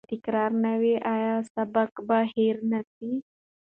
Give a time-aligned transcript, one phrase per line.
[0.03, 3.09] که تکرار نه وي، آیا سبق به هیر نه سی؟